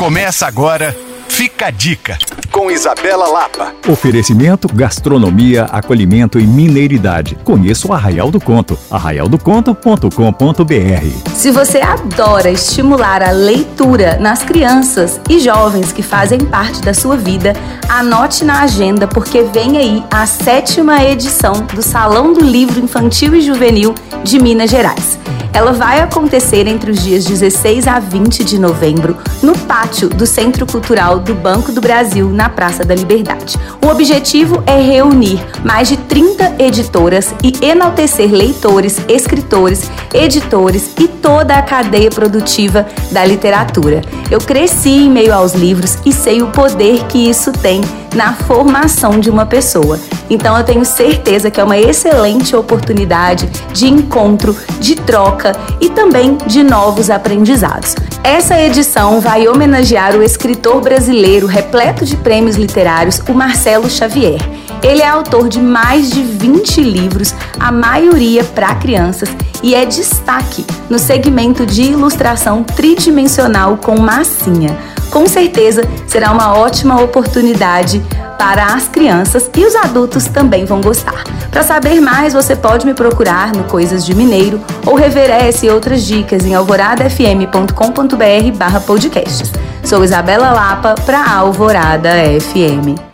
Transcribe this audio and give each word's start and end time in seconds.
Começa 0.00 0.46
agora, 0.46 0.96
fica 1.28 1.66
a 1.66 1.70
dica, 1.70 2.16
com 2.50 2.70
Isabela 2.70 3.28
Lapa. 3.28 3.74
Oferecimento, 3.86 4.66
gastronomia, 4.72 5.64
acolhimento 5.64 6.40
e 6.40 6.46
mineiridade. 6.46 7.36
Conheça 7.44 7.86
o 7.86 7.92
Arraial 7.92 8.30
do 8.30 8.40
Conto, 8.40 8.78
arraialdoconto.com.br. 8.90 11.30
Se 11.34 11.50
você 11.50 11.82
adora 11.82 12.50
estimular 12.50 13.22
a 13.22 13.30
leitura 13.30 14.16
nas 14.18 14.42
crianças 14.42 15.20
e 15.28 15.38
jovens 15.38 15.92
que 15.92 16.02
fazem 16.02 16.40
parte 16.40 16.80
da 16.80 16.94
sua 16.94 17.18
vida, 17.18 17.52
anote 17.86 18.42
na 18.42 18.62
agenda 18.62 19.06
porque 19.06 19.42
vem 19.42 19.76
aí 19.76 20.02
a 20.10 20.24
sétima 20.24 21.04
edição 21.04 21.52
do 21.74 21.82
Salão 21.82 22.32
do 22.32 22.42
Livro 22.42 22.80
Infantil 22.80 23.34
e 23.34 23.42
Juvenil 23.42 23.94
de 24.24 24.38
Minas 24.38 24.70
Gerais. 24.70 25.18
Ela 25.52 25.72
vai 25.72 26.00
acontecer 26.00 26.66
entre 26.66 26.90
os 26.90 27.02
dias 27.02 27.24
16 27.24 27.86
a 27.88 27.98
20 27.98 28.44
de 28.44 28.58
novembro 28.58 29.16
no 29.42 29.56
pátio 29.58 30.08
do 30.08 30.26
Centro 30.26 30.64
Cultural 30.64 31.18
do 31.18 31.34
Banco 31.34 31.72
do 31.72 31.80
Brasil, 31.80 32.28
na 32.30 32.48
Praça 32.48 32.84
da 32.84 32.94
Liberdade. 32.94 33.58
O 33.84 33.88
objetivo 33.88 34.62
é 34.66 34.80
reunir 34.80 35.40
mais 35.64 35.88
de 35.88 35.96
30 35.96 36.56
editoras 36.58 37.34
e 37.42 37.52
enaltecer 37.64 38.30
leitores, 38.30 38.98
escritores, 39.08 39.90
editores 40.14 40.92
e 40.98 41.08
toda 41.08 41.54
a 41.54 41.62
cadeia 41.62 42.10
produtiva 42.10 42.86
da 43.10 43.24
literatura. 43.24 44.02
Eu 44.30 44.38
cresci 44.38 44.90
em 44.90 45.10
meio 45.10 45.34
aos 45.34 45.54
livros 45.54 45.98
e 46.06 46.12
sei 46.12 46.42
o 46.42 46.48
poder 46.48 47.04
que 47.06 47.28
isso 47.28 47.52
tem 47.52 47.80
na 48.14 48.34
formação 48.34 49.18
de 49.18 49.30
uma 49.30 49.46
pessoa. 49.46 49.98
Então 50.28 50.56
eu 50.56 50.64
tenho 50.64 50.84
certeza 50.84 51.50
que 51.50 51.60
é 51.60 51.64
uma 51.64 51.78
excelente 51.78 52.54
oportunidade 52.54 53.48
de 53.72 53.88
encontro, 53.88 54.56
de 54.78 54.94
troca 54.94 55.52
e 55.80 55.88
também 55.88 56.36
de 56.46 56.62
novos 56.62 57.10
aprendizados. 57.10 57.94
Essa 58.22 58.60
edição 58.60 59.20
vai 59.20 59.48
homenagear 59.48 60.14
o 60.14 60.22
escritor 60.22 60.80
brasileiro 60.80 61.46
repleto 61.46 62.04
de 62.04 62.16
prêmios 62.16 62.56
literários, 62.56 63.20
o 63.28 63.32
Marcelo 63.32 63.88
Xavier. 63.88 64.40
Ele 64.82 65.02
é 65.02 65.08
autor 65.08 65.48
de 65.48 65.60
mais 65.60 66.10
de 66.10 66.22
20 66.22 66.80
livros, 66.82 67.34
a 67.58 67.70
maioria 67.70 68.42
para 68.44 68.74
crianças, 68.76 69.28
e 69.62 69.74
é 69.74 69.84
destaque 69.84 70.64
no 70.88 70.98
segmento 70.98 71.66
de 71.66 71.82
ilustração 71.82 72.62
tridimensional 72.62 73.76
com 73.76 73.98
massinha. 73.98 74.76
Com 75.20 75.26
certeza 75.26 75.82
será 76.06 76.32
uma 76.32 76.56
ótima 76.56 76.98
oportunidade 77.02 78.02
para 78.38 78.72
as 78.72 78.88
crianças 78.88 79.50
e 79.54 79.66
os 79.66 79.76
adultos 79.76 80.24
também 80.24 80.64
vão 80.64 80.80
gostar. 80.80 81.24
Para 81.50 81.62
saber 81.62 82.00
mais, 82.00 82.32
você 82.32 82.56
pode 82.56 82.86
me 82.86 82.94
procurar 82.94 83.54
no 83.54 83.64
Coisas 83.64 84.02
de 84.02 84.14
Mineiro 84.14 84.58
ou 84.86 84.94
rever 84.94 85.28
essa 85.28 85.66
e 85.66 85.70
outras 85.70 86.06
dicas 86.06 86.46
em 86.46 86.54
alvoradafm.com.br/podcasts. 86.54 89.52
Sou 89.84 90.02
Isabela 90.02 90.52
Lapa 90.52 90.94
para 91.04 91.30
Alvorada 91.30 92.12
FM. 92.40 93.10